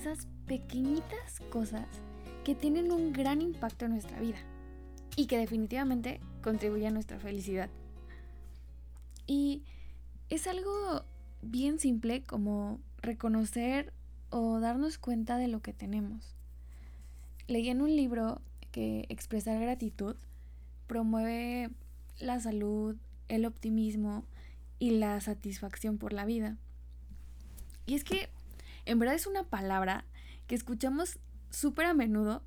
esas 0.00 0.28
pequeñitas 0.46 1.40
cosas 1.50 1.86
que 2.42 2.54
tienen 2.54 2.90
un 2.90 3.12
gran 3.12 3.42
impacto 3.42 3.84
en 3.84 3.90
nuestra 3.92 4.18
vida 4.18 4.38
y 5.14 5.26
que 5.26 5.36
definitivamente 5.36 6.20
contribuye 6.42 6.86
a 6.86 6.90
nuestra 6.90 7.18
felicidad. 7.18 7.68
Y 9.26 9.62
es 10.30 10.46
algo 10.46 11.04
bien 11.42 11.78
simple 11.78 12.22
como 12.22 12.80
reconocer 13.02 13.92
o 14.30 14.58
darnos 14.58 14.96
cuenta 14.96 15.36
de 15.36 15.48
lo 15.48 15.60
que 15.60 15.74
tenemos. 15.74 16.34
Leí 17.46 17.68
en 17.68 17.82
un 17.82 17.94
libro 17.94 18.40
que 18.72 19.04
expresar 19.10 19.60
gratitud 19.60 20.16
promueve 20.86 21.68
la 22.20 22.40
salud, 22.40 22.96
el 23.28 23.44
optimismo 23.44 24.24
y 24.78 24.92
la 24.92 25.20
satisfacción 25.20 25.98
por 25.98 26.14
la 26.14 26.24
vida. 26.24 26.56
Y 27.84 27.96
es 27.96 28.04
que 28.04 28.30
en 28.90 28.98
verdad 28.98 29.14
es 29.14 29.26
una 29.26 29.44
palabra 29.44 30.04
que 30.48 30.56
escuchamos 30.56 31.20
súper 31.50 31.86
a 31.86 31.94
menudo, 31.94 32.42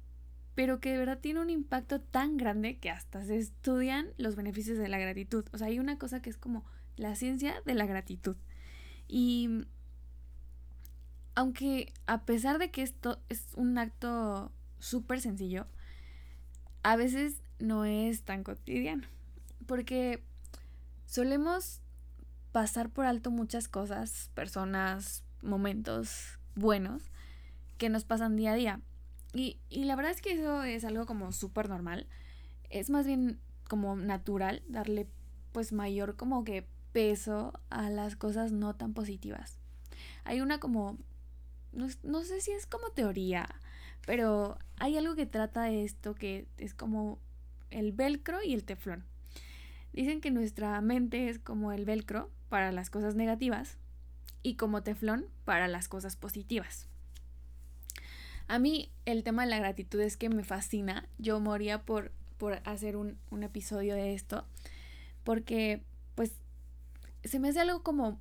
pero 0.56 0.82
que 0.82 0.92
de 0.92 0.98
verdad 0.98 1.20
tiene 1.20 1.40
un 1.40 1.50
impacto 1.50 2.02
tan 2.02 2.36
grande 2.36 2.80
que 2.80 2.90
hasta 2.90 3.24
se 3.24 3.38
estudian 3.38 4.10
los 4.18 4.36
beneficios 4.36 4.78
de 4.78 4.90
la 4.90 5.00
gratitud. 5.00 5.46
O 5.54 5.58
sea, 5.58 5.68
hay 5.68 5.80
una 5.80 5.98
cosa 5.98 6.22
que 6.22 6.30
es 6.30 6.36
como 6.36 6.66
la 6.98 7.16
ciencia 7.16 7.56
de 7.66 7.76
la 7.76 7.86
gratitud. 7.86 8.36
Y 9.08 9.66
aunque 11.34 11.94
a 12.08 12.26
pesar 12.26 12.60
de 12.60 12.72
que 12.72 12.84
esto 12.84 13.22
es 13.30 13.48
un 13.56 13.78
acto 13.78 14.52
súper 14.80 15.22
sencillo, 15.22 15.66
a 16.84 16.98
veces 16.98 17.42
no 17.60 17.86
es 17.86 18.24
tan 18.24 18.44
cotidiano. 18.44 19.08
Porque 19.66 20.22
solemos 21.06 21.80
pasar 22.52 22.90
por 22.90 23.06
alto 23.06 23.32
muchas 23.32 23.70
cosas, 23.70 24.30
personas, 24.36 25.23
momentos 25.44 26.40
buenos 26.56 27.04
que 27.78 27.90
nos 27.90 28.06
pasan 28.06 28.36
día 28.36 28.54
a 28.54 28.56
día. 28.56 28.82
Y, 29.34 29.58
la 29.70 29.96
verdad 29.96 30.12
es 30.12 30.22
que 30.22 30.34
eso 30.34 30.64
es 30.64 30.86
algo 30.86 31.06
como 31.06 31.32
súper 31.32 31.70
normal. 31.70 32.08
Es 32.70 32.90
más 32.90 33.06
bien 33.06 33.40
como 33.68 33.96
natural 33.96 34.62
darle 34.68 35.08
pues 35.52 35.74
mayor 35.74 36.16
como 36.16 36.44
que 36.44 36.68
peso 36.92 37.54
a 37.70 37.90
las 37.90 38.16
cosas 38.16 38.52
no 38.52 38.76
tan 38.76 38.94
positivas. 38.94 39.60
Hay 40.24 40.42
una 40.42 40.60
como, 40.60 40.98
no, 41.72 41.88
no 42.04 42.24
sé 42.24 42.42
si 42.42 42.52
es 42.52 42.66
como 42.66 42.90
teoría, 42.90 43.48
pero 44.06 44.58
hay 44.78 44.98
algo 44.98 45.16
que 45.16 45.26
trata 45.26 45.64
de 45.64 45.84
esto 45.84 46.14
que 46.14 46.48
es 46.58 46.74
como 46.74 47.20
el 47.72 47.92
velcro 47.92 48.44
y 48.44 48.54
el 48.54 48.64
teflón. 48.64 49.04
Dicen 49.92 50.22
que 50.22 50.32
nuestra 50.32 50.80
mente 50.82 51.30
es 51.30 51.40
como 51.40 51.72
el 51.72 51.86
velcro 51.86 52.32
para 52.50 52.72
las 52.72 52.90
cosas 52.90 53.16
negativas 53.16 53.78
y 54.44 54.56
como 54.56 54.84
teflón 54.84 55.26
para 55.46 55.68
las 55.68 55.88
cosas 55.88 56.16
positivas. 56.16 56.88
A 58.48 58.60
mí 58.60 58.92
el 59.06 59.24
tema 59.24 59.44
de 59.44 59.50
la 59.50 59.60
gratitud 59.60 60.00
es 60.02 60.18
que 60.18 60.30
me 60.30 60.44
fascina. 60.44 61.08
Yo 61.18 61.40
moría 61.40 61.84
por, 61.84 62.12
por 62.38 62.62
hacer 62.66 62.98
un, 62.98 63.18
un 63.32 63.44
episodio 63.44 63.96
de 63.96 64.14
esto. 64.14 64.46
Porque 65.24 65.84
pues 66.16 66.34
se 67.24 67.40
me 67.40 67.50
hace 67.50 67.62
algo 67.62 67.84
como 67.84 68.20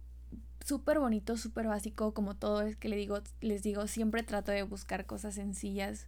súper 0.64 1.00
bonito, 1.00 1.36
súper 1.36 1.66
básico, 1.66 2.14
como 2.14 2.36
todo 2.36 2.62
es 2.62 2.76
que 2.76 2.88
le 2.88 2.96
digo, 2.96 3.20
les 3.40 3.62
digo, 3.62 3.86
siempre 3.88 4.22
trato 4.22 4.52
de 4.52 4.62
buscar 4.62 5.06
cosas 5.06 5.34
sencillas 5.34 6.06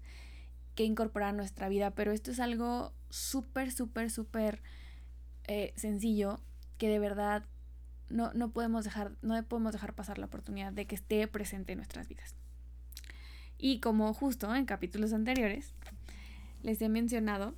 que 0.75 0.85
incorporar 0.85 1.31
a 1.31 1.37
nuestra 1.37 1.69
vida, 1.69 1.91
pero 1.93 2.13
esto 2.13 2.31
es 2.31 2.41
algo 2.41 2.93
súper, 3.11 3.73
súper, 3.73 4.11
súper 4.11 4.63
eh, 5.47 5.73
sencillo 5.77 6.41
que 6.79 6.89
de 6.89 6.99
verdad 6.99 7.45
no, 8.09 8.33
no, 8.35 8.51
podemos 8.51 8.85
dejar, 8.85 9.13
no 9.23 9.43
podemos 9.45 9.73
dejar 9.73 9.95
pasar 9.95 10.19
la 10.19 10.27
oportunidad 10.27 10.73
de 10.73 10.87
que 10.87 10.95
esté 10.95 11.27
presente 11.27 11.73
en 11.73 11.79
nuestras 11.79 12.09
vidas. 12.09 12.35
Y 13.59 13.81
como 13.81 14.13
justo 14.13 14.55
en 14.55 14.67
capítulos 14.67 15.13
anteriores 15.13 15.73
les 16.63 16.81
he 16.83 16.89
mencionado, 16.89 17.55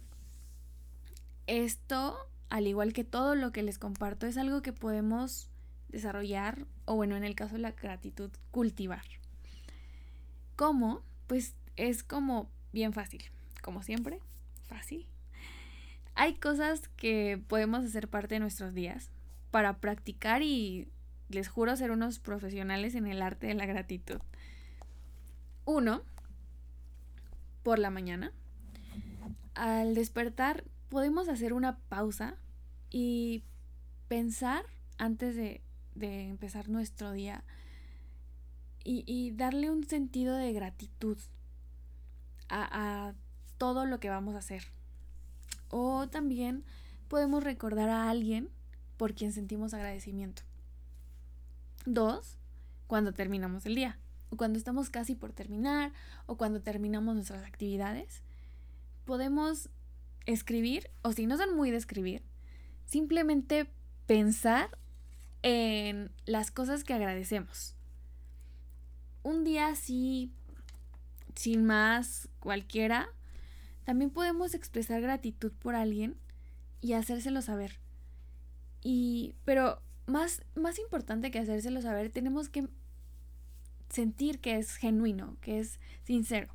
esto, 1.47 2.17
al 2.49 2.67
igual 2.67 2.93
que 2.93 3.05
todo 3.05 3.35
lo 3.35 3.53
que 3.53 3.63
les 3.63 3.79
comparto, 3.79 4.27
es 4.27 4.37
algo 4.37 4.63
que 4.63 4.73
podemos 4.73 5.49
desarrollar 5.89 6.67
o 6.85 6.95
bueno, 6.95 7.17
en 7.17 7.25
el 7.25 7.35
caso 7.35 7.55
de 7.55 7.61
la 7.61 7.73
gratitud, 7.73 8.31
cultivar. 8.51 9.05
¿Cómo? 10.57 11.03
Pues 11.27 11.55
es 11.77 12.03
como 12.03 12.51
bien 12.73 12.93
fácil, 12.93 13.23
como 13.63 13.83
siempre, 13.83 14.21
fácil. 14.69 15.07
Hay 16.15 16.35
cosas 16.35 16.89
que 16.97 17.43
podemos 17.47 17.85
hacer 17.85 18.09
parte 18.09 18.37
de 18.37 18.41
nuestros 18.41 18.75
días 18.75 19.11
para 19.57 19.79
practicar 19.79 20.43
y 20.43 20.87
les 21.31 21.49
juro 21.49 21.75
ser 21.77 21.91
unos 21.91 22.19
profesionales 22.19 22.95
en 22.95 23.07
el 23.07 23.23
arte 23.23 23.47
de 23.47 23.55
la 23.55 23.65
gratitud. 23.65 24.21
Uno, 25.65 26.03
por 27.63 27.79
la 27.79 27.89
mañana, 27.89 28.35
al 29.55 29.95
despertar 29.95 30.65
podemos 30.91 31.31
hacer 31.31 31.55
una 31.55 31.79
pausa 31.89 32.37
y 32.91 33.45
pensar 34.09 34.67
antes 34.99 35.37
de, 35.37 35.63
empezar 35.95 36.69
nuestro 36.69 37.13
día 37.13 37.43
y, 38.85 39.05
y, 39.07 39.31
darle 39.31 39.71
un 39.71 39.85
sentido 39.85 40.37
de 40.37 40.53
gratitud 40.53 41.17
a, 42.51 43.09
a 43.09 43.15
todo 43.57 43.87
lo 43.87 44.01
que 44.01 44.11
vamos 44.11 44.35
a 44.35 44.41
hacer. 44.41 44.65
O 45.71 46.09
también 46.09 46.63
podemos 47.09 47.43
recordar 47.43 47.89
a 47.89 48.11
alguien 48.11 48.51
por 48.97 49.15
quien 49.15 49.33
sentimos 49.33 49.75
agradecimiento. 49.75 50.43
Dos, 51.85 52.39
cuando 52.87 53.13
terminamos 53.13 53.67
el 53.67 53.75
día 53.75 53.99
o 54.31 54.37
cuando 54.37 54.59
estamos 54.59 54.91
casi 54.91 55.15
por 55.15 55.33
terminar 55.33 55.93
o 56.27 56.37
cuando 56.37 56.61
terminamos 56.61 57.15
nuestras 57.15 57.45
actividades, 57.45 58.23
podemos 59.05 59.71
escribir 60.27 60.91
o 61.03 61.13
si 61.13 61.27
no 61.27 61.37
son 61.37 61.55
muy 61.55 61.71
de 61.71 61.77
escribir, 61.77 62.23
simplemente 62.85 63.71
pensar 64.07 64.77
en 65.43 66.11
las 66.25 66.51
cosas 66.51 66.85
que 66.85 66.95
agradecemos. 66.95 67.77
Un 69.23 69.45
día 69.45 69.69
así, 69.69 70.33
sin 71.35 71.65
más, 71.65 72.29
cualquiera, 72.41 73.09
también 73.85 74.11
podemos 74.11 74.55
expresar 74.55 75.01
gratitud 75.01 75.53
por 75.53 75.77
alguien 75.77 76.17
y 76.81 76.95
hacérselo 76.95 77.43
saber. 77.43 77.79
Y, 78.89 79.35
pero 79.45 79.83
más, 80.07 80.45
más 80.55 80.79
importante 80.79 81.33
que 81.33 81.41
hacérselo 81.41 81.83
saber, 81.83 82.13
tenemos 82.13 82.49
que 82.49 82.69
sentir 83.89 84.39
que 84.39 84.59
es 84.59 84.77
genuino, 84.77 85.37
que 85.41 85.59
es 85.59 85.81
sincero. 86.05 86.55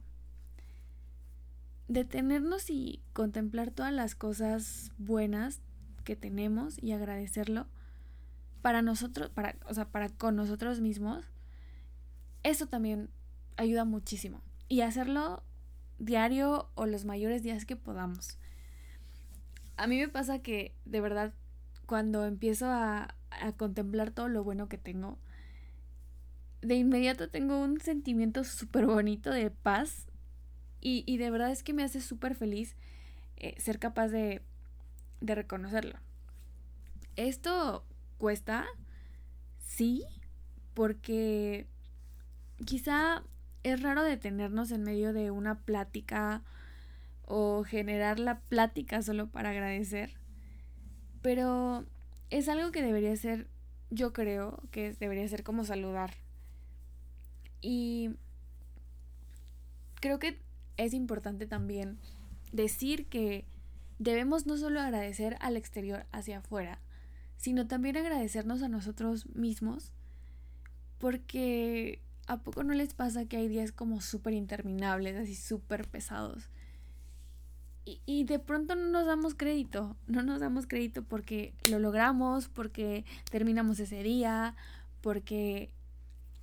Detenernos 1.90 2.70
y 2.70 3.04
contemplar 3.12 3.72
todas 3.72 3.92
las 3.92 4.16
cosas 4.16 4.94
buenas 4.98 5.60
que 6.06 6.16
tenemos 6.16 6.82
y 6.82 6.94
agradecerlo 6.94 7.68
para 8.62 8.82
nosotros, 8.82 9.30
para, 9.30 9.58
o 9.68 9.74
sea, 9.74 9.90
para 9.90 10.08
con 10.08 10.38
nosotros 10.38 10.80
mismos, 10.80 11.26
eso 12.44 12.66
también 12.66 13.10
ayuda 13.58 13.84
muchísimo. 13.84 14.42
Y 14.70 14.80
hacerlo 14.82 15.44
diario 16.00 16.70
o 16.76 16.86
los 16.86 17.04
mayores 17.04 17.44
días 17.44 17.66
que 17.66 17.76
podamos. 17.76 18.38
A 19.76 19.86
mí 19.86 19.98
me 19.98 20.08
pasa 20.08 20.40
que 20.40 20.78
de 20.86 21.02
verdad 21.02 21.34
cuando 21.92 22.26
empiezo 22.26 22.68
a, 22.68 23.16
a 23.32 23.52
contemplar 23.52 24.12
todo 24.12 24.30
lo 24.30 24.46
bueno 24.46 24.70
que 24.70 24.78
tengo, 24.78 25.20
de 26.62 26.76
inmediato 26.76 27.30
tengo 27.30 27.62
un 27.62 27.82
sentimiento 27.82 28.46
súper 28.46 28.86
bonito 28.86 29.30
de 29.30 29.52
paz 29.52 30.08
y, 30.80 31.04
y, 31.06 31.18
de 31.18 31.30
verdad 31.30 31.52
es 31.52 31.64
que 31.64 31.74
me 31.74 31.84
hace 31.84 32.00
súper 32.00 32.36
feliz 32.36 32.78
eh, 33.36 33.56
ser 33.60 33.78
capaz 33.78 34.08
de, 34.08 34.42
de 35.20 35.36
reconocerlo. 35.36 36.00
Esto 37.18 37.84
cuesta, 38.18 38.66
sí, 39.60 40.06
porque 40.74 41.68
quizá 42.66 43.22
es 43.64 43.82
raro 43.82 44.02
detenernos 44.02 44.72
en 44.72 44.84
medio 44.84 45.12
de 45.12 45.30
una 45.30 45.60
plática 45.60 46.42
o 47.26 47.66
generar 47.66 48.18
la 48.18 48.40
plática 48.40 49.02
solo 49.02 49.28
para 49.28 49.50
agradecer, 49.50 50.21
pero 51.22 51.86
es 52.30 52.50
algo 52.50 52.72
que 52.72 52.82
debería 52.82 53.16
ser, 53.16 53.48
yo 53.90 54.14
creo 54.14 54.62
que 54.72 54.94
debería 54.94 55.28
ser 55.28 55.44
como 55.44 55.64
saludar 55.64 56.14
y 57.62 58.12
creo 60.00 60.20
que 60.20 60.40
es 60.78 60.94
importante 60.94 61.46
también 61.46 62.00
decir 62.52 63.06
que 63.08 63.46
debemos 64.00 64.48
no 64.48 64.58
solo 64.58 64.82
agradecer 64.82 65.38
al 65.40 65.56
exterior 65.58 66.06
hacia 66.12 66.40
afuera, 66.40 66.80
sino 67.38 67.68
también 67.68 67.98
agradecernos 67.98 68.64
a 68.64 68.68
nosotros 68.68 69.28
mismos, 69.36 69.92
porque 70.98 72.02
¿a 72.28 72.42
poco 72.42 72.64
no 72.64 72.74
les 72.74 72.94
pasa 72.94 73.26
que 73.26 73.38
hay 73.38 73.48
días 73.48 73.72
como 73.72 74.02
súper 74.02 74.34
interminables, 74.34 75.16
así 75.16 75.36
súper 75.36 75.88
pesados? 75.88 76.50
Y, 77.84 78.02
y, 78.06 78.26
de 78.26 78.38
pronto 78.38 78.76
no 78.76 78.90
nos 78.90 79.08
damos 79.08 79.34
crédito, 79.34 79.98
no 80.06 80.22
nos 80.22 80.40
damos 80.40 80.68
crédito 80.68 81.04
porque 81.04 81.56
lo 81.70 81.80
logramos, 81.80 82.48
porque 82.48 83.06
terminamos 83.32 83.80
ese 83.80 84.04
día, 84.04 84.56
porque 85.02 85.74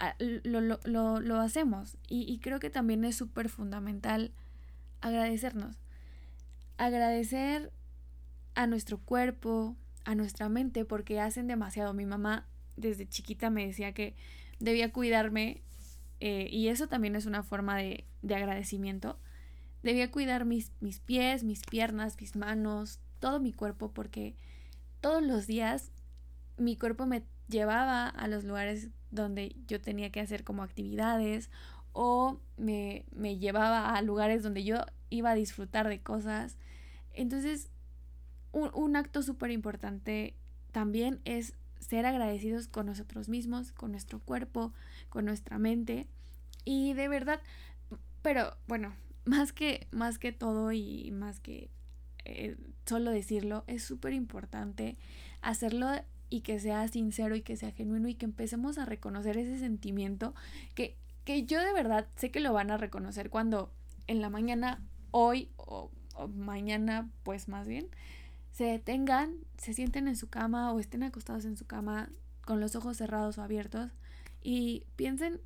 ah, 0.01 0.17
lo, 0.19 0.61
lo, 0.61 1.21
lo, 1.21 1.41
hacemos. 1.41 1.97
Y, 2.09 2.23
y 2.23 2.39
creo 2.41 2.59
que 2.59 2.71
también 2.71 3.05
es 3.05 3.15
súper 3.15 3.49
fundamental 3.49 4.33
agradecernos. 5.01 5.79
Agradecer 6.77 7.73
a 8.55 8.67
nuestro 8.67 8.99
cuerpo, 8.99 9.77
a 10.05 10.17
nuestra 10.17 10.49
mente, 10.49 10.85
porque 10.85 11.21
hacen 11.21 11.47
demasiado. 11.47 11.95
Mi 11.95 12.05
mamá 12.05 12.49
desde 12.77 13.09
chiquita 13.09 13.51
me 13.51 13.67
decía 13.67 13.93
que 13.93 14.17
debía 14.59 14.93
cuidarme 14.93 15.63
eh, 16.21 16.49
y 16.51 16.69
eso 16.69 16.89
también 16.89 17.17
es 17.17 17.27
una 17.27 17.43
forma 17.43 17.77
de, 17.77 18.05
de 18.23 18.35
agradecimiento. 18.35 19.19
Debía 19.83 20.11
cuidar 20.11 20.45
mis, 20.45 20.73
mis 20.81 21.01
pies, 21.01 21.45
mis 21.45 21.63
piernas, 21.63 22.17
mis 22.21 22.37
manos, 22.37 23.01
todo 23.21 23.41
mi 23.41 23.53
cuerpo, 23.53 23.93
porque 23.93 24.35
todos 25.01 25.23
los 25.23 25.47
días 25.47 25.91
mi 26.57 26.77
cuerpo 26.77 27.07
me 27.07 27.23
llevaba 27.49 28.09
a 28.09 28.29
los 28.29 28.45
lugares 28.45 28.89
donde 29.11 29.57
yo 29.67 29.81
tenía 29.81 30.11
que 30.11 30.21
hacer 30.21 30.45
como 30.45 30.63
actividades 30.63 31.51
o 31.93 32.41
me, 32.57 33.05
me 33.15 33.39
llevaba 33.39 33.95
a 33.95 34.03
lugares 34.03 34.43
donde 34.43 34.65
yo 34.65 34.85
iba 35.11 35.31
a 35.31 35.35
disfrutar 35.35 35.89
de 35.89 36.01
cosas. 36.01 36.57
Entonces, 37.13 37.71
un, 38.53 38.71
un 38.75 38.97
acto 38.97 39.23
súper 39.23 39.51
importante 39.51 40.35
también 40.73 41.21
es 41.25 41.55
ser 41.81 42.07
agradecidos 42.07 42.69
con 42.69 42.87
nosotros 42.87 43.29
mismos, 43.29 43.73
con 43.73 43.93
nuestro 43.93 44.21
cuerpo, 44.21 44.73
con 45.09 45.25
nuestra 45.25 45.59
mente. 45.59 46.07
Y 46.65 46.93
de 46.93 47.09
verdad, 47.09 47.41
pero 48.23 48.57
bueno, 48.67 48.95
más 49.29 49.53
que, 49.53 49.87
más 49.91 50.19
que 50.19 50.33
todo 50.33 50.73
y 50.73 51.11
más 51.11 51.41
que 51.41 51.71
eh, 52.25 52.57
solo 52.87 53.11
decirlo, 53.11 53.65
es 53.67 53.85
súper 53.85 54.13
importante 54.13 54.97
hacerlo 55.41 55.91
y 56.31 56.41
que 56.41 56.61
sea 56.61 56.89
sincero 56.89 57.37
y 57.37 57.43
que 57.43 57.57
sea 57.57 57.73
genuino 57.73 58.09
y 58.09 58.15
que 58.15 58.25
empecemos 58.25 58.79
a 58.79 58.85
reconocer 58.85 59.37
ese 59.39 59.59
sentimiento 59.59 60.35
que, 60.75 60.97
que 61.25 61.45
yo 61.45 61.61
de 61.63 61.73
verdad 61.73 62.09
sé 62.17 62.31
que 62.31 62.41
lo 62.41 62.53
van 62.53 62.71
a 62.71 62.77
reconocer 62.77 63.31
cuando 63.31 63.73
en 64.07 64.21
la 64.21 64.31
mañana, 64.31 64.83
hoy 65.11 65.51
o 65.57 65.91
mañana, 66.35 67.11
pues 67.23 67.49
más 67.49 67.69
bien, 67.69 67.89
se 68.51 68.65
detengan, 68.65 69.37
se 69.59 69.75
sienten 69.75 70.09
en 70.09 70.17
su 70.17 70.29
cama 70.29 70.73
o 70.73 70.81
estén 70.81 71.03
acostados 71.03 71.45
en 71.45 71.57
su 71.57 71.67
cama 71.67 72.11
con 72.45 72.61
los 72.61 72.75
ojos 72.75 72.97
cerrados 72.97 73.39
o 73.39 73.43
abiertos 73.43 73.91
y 74.43 74.85
piensen 74.97 75.41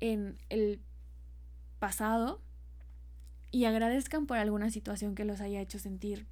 en 0.00 0.36
el 0.48 0.80
pasado 1.78 2.42
y 3.50 3.64
agradezcan 3.64 4.26
por 4.26 4.38
alguna 4.38 4.70
situación 4.70 5.14
que 5.14 5.24
los 5.24 5.40
haya 5.40 5.60
hecho 5.60 5.78
sentir 5.78 6.26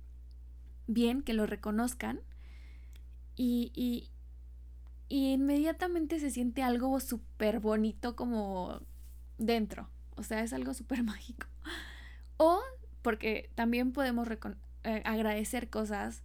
bien, 0.87 1.23
que 1.23 1.35
lo 1.35 1.47
reconozcan 1.47 2.21
y, 3.35 3.73
y, 3.75 4.11
y 5.09 5.33
inmediatamente 5.33 6.19
se 6.21 6.31
siente 6.31 6.63
algo 6.63 6.99
súper 7.01 7.61
bonito 7.61 8.17
como 8.17 8.81
dentro, 9.39 9.89
o 10.17 10.23
sea, 10.23 10.43
es 10.43 10.53
algo 10.53 10.75
súper 10.75 11.03
mágico. 11.05 11.47
O 12.37 12.61
porque 13.03 13.51
también 13.55 13.93
podemos 13.93 14.29
eh, 14.85 15.03
agradecer 15.05 15.71
cosas 15.71 16.23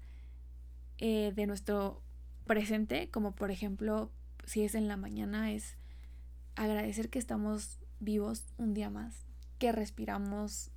eh, 0.98 1.32
de 1.36 1.48
nuestro 1.48 2.02
presente, 2.46 3.10
como 3.12 3.36
por 3.36 3.52
ejemplo, 3.52 4.12
si 4.46 4.64
es 4.64 4.76
en 4.76 4.88
la 4.88 4.98
mañana, 4.98 5.52
es 5.52 5.78
agradecer 6.56 7.10
que 7.10 7.20
estamos 7.20 7.80
vivos 8.00 8.46
un 8.58 8.74
día 8.74 8.90
más, 8.90 9.26
que 9.60 9.72
respiramos 9.72 10.72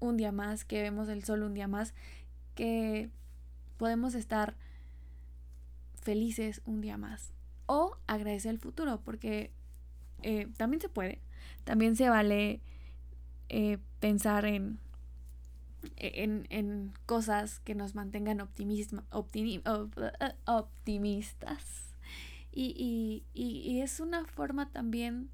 un 0.00 0.16
día 0.16 0.32
más, 0.32 0.64
que 0.64 0.82
vemos 0.82 1.08
el 1.08 1.24
sol 1.24 1.42
un 1.42 1.54
día 1.54 1.68
más, 1.68 1.94
que 2.54 3.10
podemos 3.76 4.14
estar 4.14 4.56
felices 6.02 6.62
un 6.64 6.80
día 6.80 6.96
más. 6.96 7.32
O 7.66 7.96
agradecer 8.06 8.50
el 8.50 8.58
futuro, 8.58 9.00
porque 9.04 9.52
eh, 10.22 10.48
también 10.56 10.80
se 10.80 10.88
puede. 10.88 11.20
También 11.64 11.96
se 11.96 12.08
vale 12.08 12.60
pensar 14.00 14.44
en 14.44 14.78
en, 15.96 16.46
en 16.50 16.92
cosas 17.06 17.60
que 17.60 17.74
nos 17.74 17.94
mantengan 17.94 18.40
optimismo, 18.40 19.02
optimistas. 19.10 19.64
Y, 22.52 22.74
y, 22.76 23.24
y, 23.40 23.80
es 23.80 24.00
una 24.00 24.24
forma 24.24 24.70
también 24.70 25.30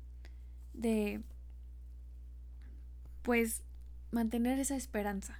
de, 0.74 1.22
pues, 3.22 3.62
mantener 4.14 4.58
esa 4.58 4.76
esperanza. 4.76 5.38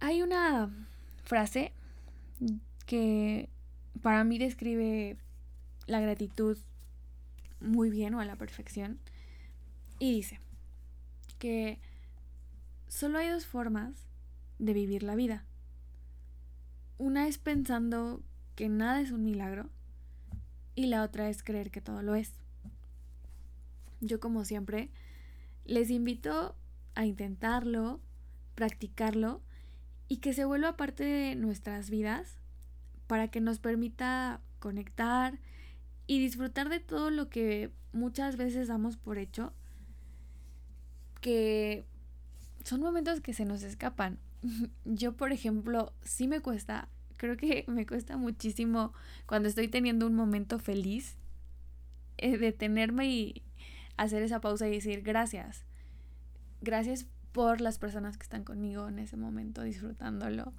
Hay 0.00 0.22
una 0.22 0.70
frase 1.24 1.72
que 2.86 3.50
para 4.00 4.24
mí 4.24 4.38
describe 4.38 5.18
la 5.86 6.00
gratitud 6.00 6.56
muy 7.60 7.90
bien 7.90 8.14
o 8.14 8.20
a 8.20 8.24
la 8.24 8.36
perfección. 8.36 8.98
Y 9.98 10.12
dice 10.14 10.40
que 11.38 11.78
Solo 12.90 13.18
hay 13.18 13.28
dos 13.28 13.46
formas 13.46 14.08
de 14.58 14.72
vivir 14.72 15.04
la 15.04 15.14
vida. 15.14 15.44
Una 16.98 17.28
es 17.28 17.38
pensando 17.38 18.20
que 18.56 18.68
nada 18.68 19.00
es 19.00 19.12
un 19.12 19.22
milagro 19.22 19.70
y 20.74 20.86
la 20.86 21.04
otra 21.04 21.28
es 21.28 21.44
creer 21.44 21.70
que 21.70 21.80
todo 21.80 22.02
lo 22.02 22.16
es. 22.16 22.32
Yo 24.00 24.18
como 24.18 24.44
siempre 24.44 24.90
les 25.64 25.88
invito 25.88 26.56
a 26.94 27.06
intentarlo, 27.06 28.00
practicarlo 28.54 29.42
y 30.08 30.18
que 30.18 30.32
se 30.32 30.44
vuelva 30.44 30.76
parte 30.76 31.04
de 31.04 31.34
nuestras 31.36 31.90
vidas 31.90 32.38
para 33.06 33.28
que 33.28 33.40
nos 33.40 33.58
permita 33.58 34.40
conectar 34.58 35.38
y 36.06 36.20
disfrutar 36.20 36.68
de 36.68 36.80
todo 36.80 37.10
lo 37.10 37.28
que 37.28 37.70
muchas 37.92 38.36
veces 38.36 38.68
damos 38.68 38.96
por 38.96 39.18
hecho 39.18 39.52
que 41.20 41.84
son 42.64 42.80
momentos 42.80 43.20
que 43.20 43.34
se 43.34 43.44
nos 43.44 43.62
escapan. 43.62 44.18
Yo, 44.84 45.16
por 45.16 45.32
ejemplo, 45.32 45.92
sí 46.02 46.28
me 46.28 46.40
cuesta, 46.40 46.88
creo 47.16 47.36
que 47.36 47.64
me 47.68 47.86
cuesta 47.86 48.16
muchísimo 48.16 48.92
cuando 49.26 49.48
estoy 49.48 49.68
teniendo 49.68 50.06
un 50.06 50.14
momento 50.14 50.58
feliz, 50.58 51.16
eh, 52.18 52.38
detenerme 52.38 53.08
y 53.08 53.42
hacer 53.96 54.22
esa 54.22 54.40
pausa 54.40 54.68
y 54.68 54.72
decir 54.72 55.02
gracias. 55.02 55.64
Gracias 56.60 57.06
por 57.32 57.60
las 57.60 57.78
personas 57.78 58.16
que 58.16 58.24
están 58.24 58.44
conmigo 58.44 58.88
en 58.88 58.98
ese 58.98 59.16
momento 59.16 59.62
disfrutándolo. 59.62 60.52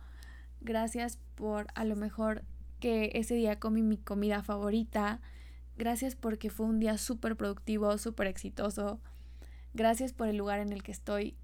Gracias 0.62 1.20
por 1.36 1.67
a 1.75 1.86
lo 1.86 1.96
mejor 1.96 2.43
que 2.79 3.12
ese 3.13 3.36
día 3.36 3.60
comí 3.60 3.84
mi 3.84 3.98
comida 3.98 4.43
favorita. 4.43 5.22
Gracias 5.77 6.15
porque 6.15 6.50
fue 6.50 6.65
un 6.65 6.79
día 6.79 6.98
súper 6.98 7.36
productivo, 7.36 7.98
súper 7.98 8.27
exitoso. 8.27 9.00
Gracias 9.74 10.13
por 10.13 10.27
el 10.27 10.38
lugar 10.38 10.60
en 10.60 10.72
el 10.72 10.84
que 10.84 10.91
estoy 10.91 11.38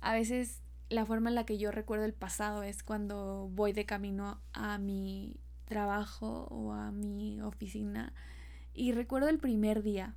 a 0.00 0.14
veces 0.14 0.62
la 0.88 1.04
forma 1.06 1.28
en 1.28 1.34
la 1.34 1.44
que 1.44 1.58
yo 1.58 1.70
recuerdo 1.70 2.04
el 2.04 2.14
pasado 2.14 2.62
es 2.62 2.82
cuando 2.82 3.48
voy 3.52 3.72
de 3.72 3.86
camino 3.86 4.40
a 4.52 4.78
mi 4.78 5.36
trabajo 5.66 6.48
o 6.50 6.72
a 6.72 6.90
mi 6.90 7.40
oficina 7.42 8.12
y 8.72 8.92
recuerdo 8.92 9.28
el 9.28 9.38
primer 9.38 9.82
día, 9.82 10.14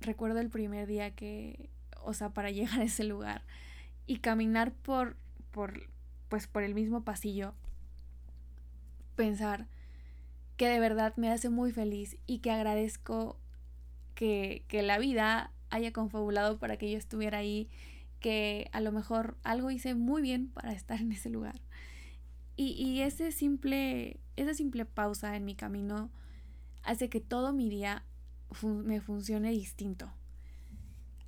recuerdo 0.00 0.40
el 0.40 0.48
primer 0.48 0.86
día 0.86 1.14
que, 1.14 1.70
o 2.04 2.14
sea, 2.14 2.30
para 2.30 2.50
llegar 2.52 2.80
a 2.80 2.84
ese 2.84 3.04
lugar 3.04 3.42
y 4.06 4.18
caminar 4.18 4.72
por, 4.72 5.16
por, 5.50 5.88
pues 6.28 6.46
por 6.46 6.62
el 6.62 6.74
mismo 6.74 7.04
pasillo, 7.04 7.54
pensar 9.16 9.66
que 10.56 10.68
de 10.68 10.78
verdad 10.78 11.14
me 11.16 11.30
hace 11.30 11.48
muy 11.48 11.72
feliz 11.72 12.16
y 12.26 12.38
que 12.38 12.50
agradezco 12.50 13.38
que, 14.14 14.64
que 14.68 14.82
la 14.82 14.98
vida 14.98 15.50
haya 15.70 15.92
confabulado 15.92 16.58
para 16.58 16.76
que 16.76 16.90
yo 16.90 16.98
estuviera 16.98 17.38
ahí 17.38 17.68
que 18.20 18.70
a 18.72 18.80
lo 18.80 18.90
mejor 18.90 19.36
algo 19.42 19.70
hice 19.70 19.94
muy 19.94 20.22
bien 20.22 20.48
para 20.48 20.72
estar 20.72 21.00
en 21.00 21.12
ese 21.12 21.28
lugar. 21.28 21.60
Y, 22.56 23.00
ese 23.00 23.32
simple, 23.32 24.20
esa 24.36 24.54
simple 24.54 24.84
pausa 24.84 25.36
en 25.36 25.44
mi 25.44 25.56
camino 25.56 26.10
hace 26.84 27.08
que 27.08 27.20
todo 27.20 27.52
mi 27.52 27.68
día 27.68 28.04
me 28.62 29.00
funcione 29.00 29.50
distinto. 29.50 30.10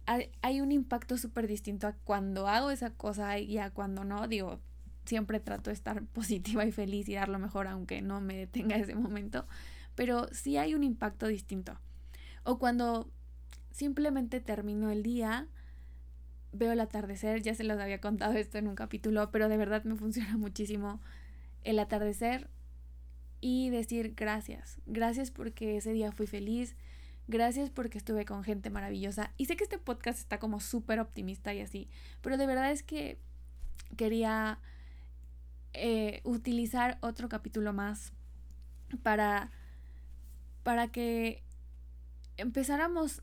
Hay, 0.06 0.60
un 0.60 0.70
impacto 0.70 1.18
súper 1.18 1.48
distinto 1.48 1.88
a 1.88 1.92
cuando 1.92 2.46
hago 2.46 2.70
esa 2.70 2.90
cosa 2.90 3.38
y 3.38 3.58
a 3.58 3.70
cuando 3.70 4.04
no. 4.04 4.28
Digo, 4.28 4.60
siempre 5.04 5.40
trato 5.40 5.70
de 5.70 5.75
estar 5.75 6.04
positiva 6.14 6.64
y 6.64 6.72
feliz 6.72 7.08
y 7.08 7.14
dar 7.14 7.28
lo 7.28 7.38
mejor 7.38 7.66
aunque 7.66 8.02
no 8.02 8.20
me 8.20 8.36
detenga 8.36 8.76
ese 8.76 8.94
momento. 8.94 9.46
Pero 9.94 10.28
sí 10.32 10.56
hay 10.56 10.75
un 10.75 10.84
impacto 10.84 11.26
distinto. 11.26 11.78
O 12.44 12.58
cuando 12.58 13.10
simplemente 13.72 14.40
termino 14.40 14.90
el 14.90 15.02
día 15.02 15.48
veo 16.52 16.72
el 16.72 16.80
atardecer, 16.80 17.42
ya 17.42 17.54
se 17.54 17.64
los 17.64 17.78
había 17.78 18.00
contado 18.00 18.34
esto 18.34 18.58
en 18.58 18.68
un 18.68 18.75
capítulo, 18.75 19.30
pero 19.30 19.48
de 19.48 19.56
verdad 19.56 19.84
me 19.84 19.96
funciona 19.96 20.36
muchísimo 20.38 21.00
el 21.64 21.78
atardecer 21.78 22.48
y 23.40 23.70
decir 23.70 24.14
gracias, 24.16 24.80
gracias 24.86 25.30
porque 25.30 25.76
ese 25.76 25.92
día 25.92 26.12
fui 26.12 26.26
feliz, 26.26 26.76
gracias 27.28 27.71
porque 27.71 27.99
estuve 27.99 28.25
con 28.25 28.45
gente 28.45 28.71
maravillosa. 28.71 29.33
Y 29.37 29.47
sé 29.47 29.56
que 29.56 29.64
este 29.64 29.78
podcast 29.78 30.18
está 30.18 30.38
como 30.38 30.61
súper 30.61 31.00
optimista 31.00 31.54
y 31.54 31.61
así, 31.61 31.88
pero 32.23 32.37
de 32.37 32.47
verdad 32.47 32.71
es 32.71 32.83
que 32.83 33.18
quería 33.97 34.59
eh, 35.73 36.21
utilizar 36.25 36.99
otro 37.00 37.28
capítulo 37.28 37.73
más 37.73 38.12
para 39.02 39.50
para 40.66 40.88
que 40.88 41.45
empezáramos 42.38 43.23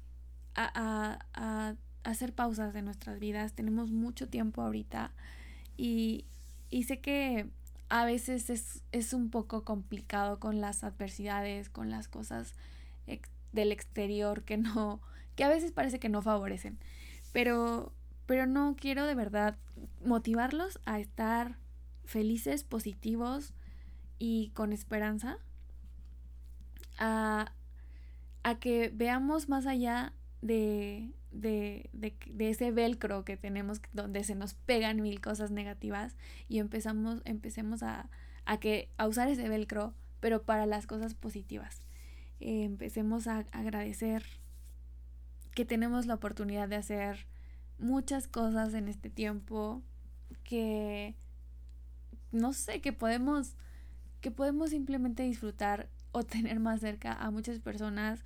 a, 0.55 1.19
a, 1.33 1.75
hacer 2.05 2.31
pausas 2.31 2.74
de 2.74 2.81
nuestras 2.81 3.19
vidas. 3.19 3.51
Tenemos 3.51 3.91
mucho 3.91 4.29
tiempo 4.29 4.62
ahorita 4.62 5.12
y, 5.75 6.24
y 6.69 6.83
sé 6.83 7.01
que 7.01 7.50
a 7.89 8.05
veces 8.05 8.50
es, 8.50 8.81
es, 8.93 9.13
un 9.13 9.29
poco 9.29 9.65
complicado 9.65 10.39
con 10.39 10.62
las 10.62 10.86
adversidades, 10.86 11.69
con 11.69 11.89
las 11.89 12.07
cosas 12.07 12.53
del 13.53 13.72
exterior 13.72 14.43
que 14.43 14.57
no, 14.57 15.01
que 15.36 15.43
a 15.43 15.50
veces 15.50 15.72
parece 15.72 16.00
que 16.00 16.10
no 16.10 16.22
favorecen. 16.22 16.77
Pero, 17.31 17.93
pero 18.25 18.45
no 18.45 18.75
quiero 18.77 19.05
de 19.05 19.15
verdad 19.15 19.57
motivarlos 20.03 20.79
a 20.86 21.00
estar 21.00 21.57
felices, 22.05 22.63
positivos 22.63 23.53
y 24.19 24.51
con 24.53 24.74
esperanza. 24.74 25.38
A, 27.00 27.53
a 28.43 28.60
que 28.60 28.91
veamos 28.93 29.50
más 29.50 29.65
allá 29.65 30.13
de, 30.41 31.12
de, 31.31 31.89
de, 31.93 32.15
de, 32.27 32.50
ese 32.50 32.72
velcro 32.72 33.25
que 33.25 33.38
tenemos 33.38 33.81
donde 33.93 34.24
se 34.24 34.36
nos 34.36 34.53
pegan 34.53 35.01
mil 35.01 35.22
cosas 35.22 35.50
negativas 35.50 36.15
y 36.48 36.60
empezamos, 36.60 37.22
empecemos 37.25 37.81
a, 37.81 38.10
a, 38.45 38.60
que, 38.60 38.89
a 38.98 39.07
usar 39.07 39.27
ese 39.27 39.50
velcro, 39.50 39.93
pero 40.19 40.43
para 40.43 40.65
las 40.65 40.86
cosas 40.86 41.15
positivas. 41.15 41.81
Eh, 42.39 42.63
empecemos 42.63 43.27
a 43.27 43.39
agradecer 43.51 44.23
que 45.53 45.65
tenemos 45.65 46.05
la 46.05 46.15
oportunidad 46.15 46.67
de 46.67 46.75
hacer 46.75 47.27
muchas 47.79 48.27
cosas 48.27 48.73
en 48.73 48.87
este 48.87 49.09
tiempo, 49.09 49.81
que 50.43 51.15
no 52.31 52.53
sé, 52.53 52.81
que 52.81 52.93
podemos, 52.93 53.55
que 54.21 54.31
podemos 54.31 54.71
simplemente 54.71 55.23
disfrutar 55.23 55.89
o 56.11 56.23
tener 56.23 56.59
más 56.59 56.81
cerca 56.81 57.13
a 57.13 57.31
muchas 57.31 57.59
personas 57.59 58.23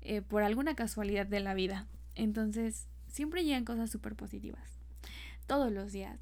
eh, 0.00 0.22
por 0.22 0.42
alguna 0.42 0.74
casualidad 0.74 1.26
de 1.26 1.40
la 1.40 1.54
vida. 1.54 1.86
Entonces, 2.14 2.86
siempre 3.08 3.44
llegan 3.44 3.64
cosas 3.64 3.90
súper 3.90 4.14
positivas. 4.14 4.80
Todos 5.46 5.72
los 5.72 5.92
días. 5.92 6.18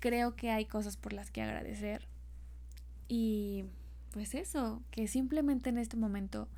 Creo 0.00 0.36
que 0.36 0.50
hay 0.50 0.64
cosas 0.64 0.96
por 0.96 1.12
las 1.12 1.30
que 1.30 1.42
agradecer. 1.42 2.06
Y 3.08 3.64
pues 4.10 4.34
eso, 4.34 4.82
que 4.90 5.06
simplemente 5.06 5.70
en 5.70 5.78
este 5.78 5.96
momento 5.96 6.48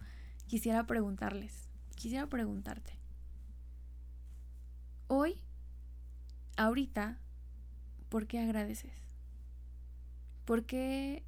quisiera 0.46 0.86
preguntarles, 0.86 1.68
quisiera 1.94 2.26
preguntarte. 2.26 2.92
Hoy, 5.06 5.40
ahorita, 6.56 7.18
¿por 8.08 8.26
qué 8.26 8.40
agradeces? 8.40 8.92
¿Por 10.44 10.64
qué 10.64 11.24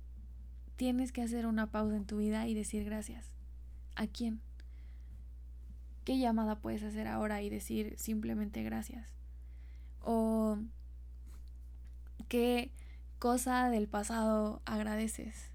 tienes 0.76 1.12
que 1.12 1.22
hacer 1.22 1.46
una 1.46 1.70
pausa 1.70 1.96
en 1.96 2.06
tu 2.06 2.18
vida 2.18 2.46
y 2.48 2.54
decir 2.54 2.84
gracias? 2.84 3.32
¿A 3.94 4.06
quién? 4.06 4.40
¿Qué 6.04 6.18
llamada 6.18 6.58
puedes 6.58 6.82
hacer 6.82 7.06
ahora 7.06 7.42
y 7.42 7.50
decir 7.50 7.94
simplemente 7.98 8.62
gracias? 8.64 9.08
¿O 10.00 10.58
qué 12.28 12.72
cosa 13.20 13.68
del 13.68 13.86
pasado 13.86 14.62
agradeces? 14.64 15.51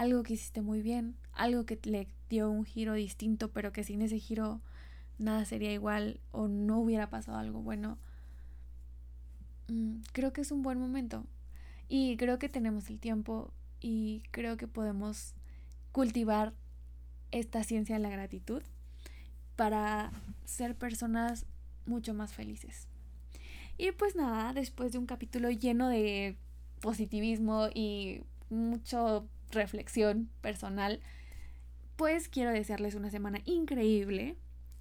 Algo 0.00 0.22
que 0.22 0.32
hiciste 0.32 0.62
muy 0.62 0.80
bien, 0.80 1.14
algo 1.34 1.66
que 1.66 1.78
le 1.82 2.08
dio 2.30 2.50
un 2.50 2.64
giro 2.64 2.94
distinto, 2.94 3.50
pero 3.52 3.70
que 3.70 3.84
sin 3.84 4.00
ese 4.00 4.18
giro 4.18 4.62
nada 5.18 5.44
sería 5.44 5.74
igual 5.74 6.20
o 6.32 6.48
no 6.48 6.78
hubiera 6.80 7.10
pasado 7.10 7.36
algo 7.36 7.60
bueno. 7.60 7.98
Mm, 9.68 9.96
creo 10.12 10.32
que 10.32 10.40
es 10.40 10.52
un 10.52 10.62
buen 10.62 10.80
momento 10.80 11.26
y 11.86 12.16
creo 12.16 12.38
que 12.38 12.48
tenemos 12.48 12.88
el 12.88 12.98
tiempo 12.98 13.52
y 13.78 14.22
creo 14.30 14.56
que 14.56 14.66
podemos 14.66 15.34
cultivar 15.92 16.54
esta 17.30 17.62
ciencia 17.62 17.96
de 17.96 18.00
la 18.00 18.08
gratitud 18.08 18.62
para 19.54 20.12
ser 20.46 20.76
personas 20.76 21.44
mucho 21.84 22.14
más 22.14 22.32
felices. 22.32 22.88
Y 23.76 23.92
pues 23.92 24.16
nada, 24.16 24.54
después 24.54 24.92
de 24.92 24.98
un 24.98 25.04
capítulo 25.04 25.50
lleno 25.50 25.90
de 25.90 26.38
positivismo 26.80 27.68
y 27.74 28.22
mucho 28.48 29.28
reflexión 29.50 30.30
personal, 30.40 31.00
pues 31.96 32.28
quiero 32.28 32.50
desearles 32.50 32.94
una 32.94 33.10
semana 33.10 33.40
increíble. 33.44 34.36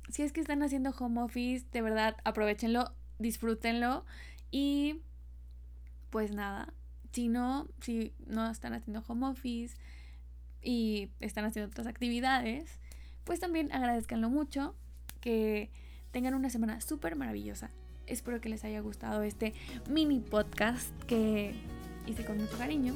Si 0.09 0.23
es 0.23 0.31
que 0.31 0.41
están 0.41 0.63
haciendo 0.63 0.91
home 0.91 1.21
office, 1.21 1.65
de 1.71 1.81
verdad, 1.81 2.17
aprovechenlo, 2.23 2.93
disfrútenlo 3.19 4.05
y 4.51 5.01
pues 6.09 6.31
nada, 6.33 6.73
si 7.11 7.27
no, 7.27 7.67
si 7.81 8.13
no 8.25 8.49
están 8.49 8.73
haciendo 8.73 9.03
home 9.07 9.27
office 9.27 9.75
y 10.61 11.09
están 11.19 11.45
haciendo 11.45 11.69
otras 11.69 11.87
actividades, 11.87 12.79
pues 13.23 13.39
también 13.39 13.71
agradezcanlo 13.71 14.29
mucho, 14.29 14.75
que 15.21 15.69
tengan 16.11 16.33
una 16.33 16.49
semana 16.49 16.81
súper 16.81 17.15
maravillosa. 17.15 17.69
Espero 18.07 18.41
que 18.41 18.49
les 18.49 18.63
haya 18.63 18.79
gustado 18.79 19.21
este 19.21 19.53
mini 19.87 20.19
podcast 20.19 20.89
que 21.03 21.53
hice 22.07 22.25
con 22.25 22.37
mucho 22.37 22.57
cariño 22.57 22.95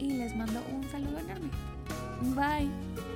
y 0.00 0.12
les 0.12 0.34
mando 0.34 0.60
un 0.72 0.88
saludo 0.90 1.18
enorme. 1.18 1.50
Bye. 2.34 3.09